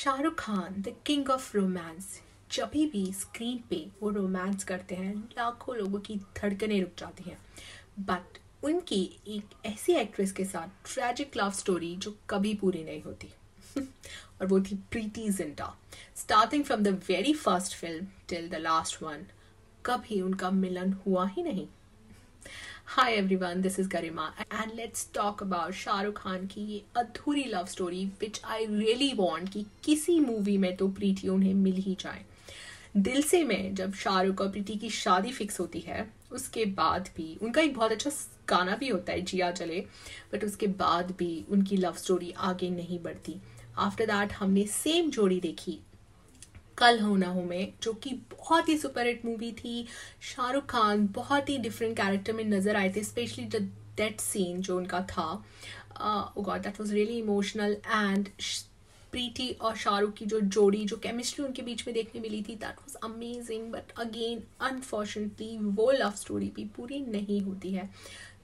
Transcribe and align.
Shahrukh 0.00 0.34
Khan 0.34 0.74
the 0.82 0.94
king 1.06 1.30
of 1.30 1.56
romance 1.56 2.20
जब 2.52 2.70
भी 2.74 3.12
screen 3.12 3.64
पे 3.70 3.88
वो 4.02 4.10
रोमांस 4.10 4.64
करते 4.64 4.94
हैं, 4.94 5.16
लाखों 5.16 5.76
लोगों 5.76 6.00
की 6.00 6.16
धड़कनें 6.16 6.80
रुक 6.80 6.90
जाती 6.98 7.30
हैं। 7.30 7.38
बट 8.00 8.38
उनकी 8.64 9.20
एक 9.26 9.66
ऐसी 9.66 9.92
एक्ट्रेस 9.92 10.32
के 10.32 10.44
साथ 10.44 10.94
ट्रेजिक 10.94 11.36
लव 11.36 11.50
स्टोरी 11.50 11.96
जो 11.96 12.18
कभी 12.30 12.54
पूरी 12.54 12.84
नहीं 12.84 13.02
होती। 13.02 13.28
और 14.40 14.46
वो 14.46 14.60
थी 14.60 14.74
Preity 14.90 15.28
Zinta. 15.28 15.76
Starting 16.16 16.64
from 16.64 16.82
the 16.82 16.88
very 16.88 17.34
first 17.34 17.74
film 17.76 18.06
till 18.28 18.48
the 18.48 18.54
last 18.54 19.02
one 19.02 19.26
कभी 19.86 20.20
उनका 20.20 20.50
मिलन 20.50 20.92
हुआ 20.92 21.26
ही 21.26 21.42
नहीं। 21.42 21.68
Hi 22.90 23.12
everyone 23.14 23.60
this 23.62 23.78
is 23.80 23.88
Garima 23.88 24.24
and 24.40 24.72
let's 24.76 25.08
talk 25.14 25.42
about 25.42 25.72
Shahrukh 25.72 26.16
Khan 26.16 26.46
की 26.46 26.60
ये 26.60 26.82
अधूरी 26.96 27.44
love 27.44 27.66
story 27.66 28.04
which 28.20 28.40
I 28.44 28.64
really 28.66 29.12
want 29.16 29.48
कि 29.48 29.64
किसी 29.84 30.18
मूवी 30.20 30.56
में 30.58 30.76
तो 30.76 30.88
प्रीति 30.88 31.28
उन्हें 31.28 31.52
मिल 31.54 31.76
ही 31.76 31.96
जाए। 32.00 32.24
दिल 32.96 33.22
से 33.22 33.42
में 33.44 33.74
जब 33.74 33.92
शाहरुख 33.94 34.40
और 34.40 34.50
प्रीति 34.50 34.74
की 34.76 34.90
शादी 34.90 35.32
फिक्स 35.32 35.60
होती 35.60 35.80
है, 35.80 36.08
उसके 36.32 36.64
बाद 36.64 37.08
भी, 37.16 37.36
उनका 37.42 37.60
एक 37.62 37.74
बहुत 37.74 37.92
अच्छा 37.92 38.10
गाना 38.48 38.76
भी 38.76 38.88
होता 38.88 39.12
है, 39.12 39.20
जिया 39.20 39.50
चले 39.50 39.80
बट 40.32 40.44
उसके 40.44 40.66
बाद 40.66 41.14
भी 41.18 41.44
उनकी 41.50 41.76
लव 41.76 41.94
स्टोरी 41.94 42.32
आगे 42.38 42.70
नहीं 42.70 42.98
बढ़ती। 42.98 43.36
आफ्टर 43.78 44.06
दैट 44.06 44.32
हमने 44.32 44.66
सेम 44.66 45.10
जोड़ी 45.10 45.40
देखी 45.40 45.78
कल 46.80 47.00
हो 47.00 47.16
ना 47.16 47.28
हो 47.28 47.42
में, 47.42 47.72
जो 47.82 47.92
कि 47.92 48.10
बहुत 48.30 48.68
ही 48.68 48.76
सुपर 48.78 49.06
हिट 49.06 49.24
मूवी 49.24 49.52
थी। 49.52 49.86
शाहरुख 50.20 50.66
खान 50.66 51.06
बहुत 51.06 51.48
ही 51.48 51.58
डिफरेंट 51.58 51.96
कैरेक्टर 51.96 52.32
में 52.32 52.44
नज़र 52.44 52.76
आए 52.76 52.92
थे 52.96 53.02
स्पेशली 53.04 53.44
द 53.44 53.62
डेट 53.96 54.20
सीन 54.20 54.60
जो 54.60 54.76
उनका 54.76 55.00
था। 55.02 55.44
God 56.38 56.60
that 56.62 56.80
was 56.80 56.92
really 56.92 57.18
emotional 57.18 57.76
and 57.86 58.28
Preity 59.12 59.48
और 59.60 59.76
शाहरुख 59.76 60.12
की 60.14 60.26
जो 60.26 60.40
जोड़ी, 60.40 60.84
जो 60.84 60.96
केमिस्ट्री 60.96 61.44
उनके 61.44 61.62
बीच 61.62 61.86
में 61.86 61.94
देखने 61.94 62.20
मिली 62.20 62.42
थी 62.42 62.54
that 62.54 62.78
was 62.78 62.94
amazing 63.04 63.70
but 63.72 63.92
again 63.98 64.42
unfortunately 64.60 65.56
वो 65.58 65.90
लव 65.90 66.12
स्टोरी 66.16 66.52
भी 66.56 66.64
पूरी 66.76 67.00
नहीं 67.00 67.40
होती 67.40 67.72
है। 67.72 67.88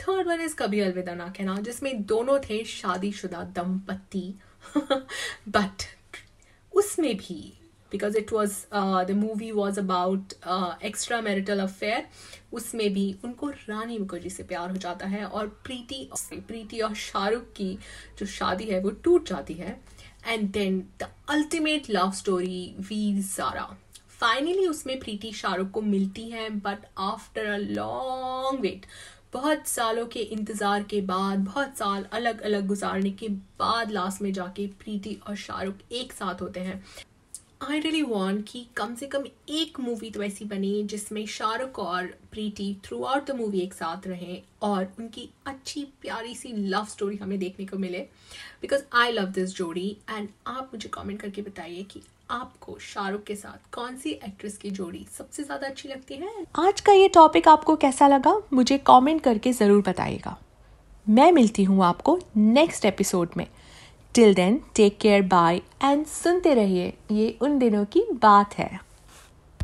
थर्ड 0.00 0.26
वन 0.28 0.40
इज़ 0.40 0.54
कभी 0.56 0.80
अलविदा 0.80 1.14
ना 1.14 1.28
कहना, 1.28 1.56
जिसमें 1.60 2.04
दोनों 2.04 2.38
थे 2.40 2.64
शादीशुदा 2.64 3.42
दंपत्ति। 3.56 4.34
बट 5.48 5.82
उसमें 6.72 7.16
भी 7.16 7.52
because 7.92 8.16
it 8.18 8.32
was 8.32 8.54
the 9.06 9.16
movie 9.16 9.50
was 9.52 9.80
about 9.80 10.32
extra 10.84 11.20
marital 11.20 11.60
affair 11.60 12.06
उसमें 12.52 12.92
भी 12.94 13.14
उनको 13.24 13.48
रानी 13.48 13.98
मुखर्जी 13.98 14.30
से 14.30 14.42
प्यार 14.44 14.70
हो 14.70 14.76
जाता 14.78 15.06
है 15.06 15.24
और 15.24 15.46
प्रीति 15.64 16.08
प्रीति 16.32 16.80
और 16.80 16.94
शाहरुख 16.96 17.52
की 17.56 17.76
जो 18.18 18.26
शादी 18.28 18.64
है 18.64 18.80
वो 18.80 18.90
टूट 19.04 19.28
जाती 19.28 19.54
है। 19.54 19.80
And 20.26 20.50
then 20.52 20.80
the 21.00 21.08
ultimate 21.30 21.90
love 21.90 22.10
story 22.14 22.74
Veer 22.80 23.22
Zaara 23.22 23.64
finally 24.20 24.66
उसमें 24.66 24.98
प्रीति 25.00 25.32
शाहरुख 25.32 25.70
को 25.70 25.80
मिलती 25.82 26.28
है 26.30 26.48
but 26.58 26.84
after 27.00 27.46
a 27.46 27.56
long 27.58 28.60
wait 28.60 28.86
बहुत 29.32 29.66
सालों 29.66 30.04
के 30.06 30.20
इंतज़ार 30.20 30.82
के 30.82 31.00
बाद, 31.00 31.38
बहुत 31.38 31.76
साल 31.78 32.04
अलग 32.12 32.40
अलग 32.40 32.66
गुजारने 32.66 33.10
के 33.12 33.28
बाद 33.58 33.90
लास्ट 33.90 34.22
में 34.22 34.32
जाके 34.32 34.66
प्रीति 34.80 35.16
और 35.28 35.36
शाहरुख 35.36 35.92
एक 35.92 36.12
साथ 36.12 36.42
होते 36.42 36.60
हैं। 36.60 36.82
आई 37.62 37.78
रियली 37.80 38.02
वॉन्ट 38.02 38.44
कि 38.48 38.64
कम 38.76 38.94
से 38.94 39.06
कम 39.06 39.24
एक 39.50 39.78
मूवी 39.80 40.10
तो 40.10 40.22
ऐसी 40.22 40.44
बनी 40.44 40.82
जिसमें 40.82 41.24
शाहरुख 41.26 41.78
और 41.78 42.06
Preity 42.32 42.64
through 42.84 43.02
out 43.04 43.26
the 43.26 43.34
movie 43.36 43.60
एक 43.60 43.74
साथ 43.74 44.06
रहें 44.06 44.42
और 44.62 44.88
उनकी 45.00 45.28
अच्छी 45.46 45.84
प्यारी 46.02 46.34
सी 46.34 46.52
लव 46.68 46.84
स्टोरी 46.84 47.16
हमें 47.16 47.38
देखने 47.38 47.66
को 47.66 47.78
मिले। 47.78 47.98
बिकॉज़ 48.62 48.82
आई 48.94 49.12
लव 49.12 49.26
दिस 49.30 49.54
जोड़ी 49.56 49.88
एंड 50.10 50.28
आप 50.46 50.70
मुझे 50.74 50.88
कमेंट 50.88 51.20
करके 51.20 51.42
बताइए 51.42 51.82
कि 51.82 52.02
आपको 52.30 52.76
शाहरुख 52.82 53.24
के 53.24 53.36
साथ 53.36 53.70
कौन 53.74 53.96
सी 53.96 54.10
एक्ट्रेस 54.10 54.56
की 54.58 54.70
जोड़ी 54.70 55.06
सबसे 55.18 55.42
ज़्यादा 55.44 55.66
अच्छी 55.66 55.88
लगती 55.88 56.14
है? 56.14 56.34
आज 56.58 56.80
का 56.80 56.92
ये 56.92 57.08
टॉपिक 57.08 57.48
आपको 57.48 57.76
कैसा 57.76 58.08
लगा, 58.08 58.40
मुझे 58.52 58.78
कॉमेंट 58.78 59.22
करके 59.22 59.52
ज़रूर 59.52 59.82
बताइएगा। 59.88 60.38
मैं 61.06 61.32
मिलती 61.32 61.64
हूँ 61.64 61.84
आपको 61.84 62.18
नेक्स्ट 62.36 62.84
एपिसोड 62.84 63.30
में। 63.36 63.46
Till 64.14 64.34
then 64.34 64.60
take 64.74 64.98
care 64.98 65.22
bye 65.22 65.60
and 65.82 66.06
सुनते 66.06 66.54
रहिए। 66.54 66.92
ये 67.10 67.38
उन 67.40 67.58
दिनों 67.58 67.84
की 67.84 68.04
बात 68.12 68.58
है। 68.58 68.91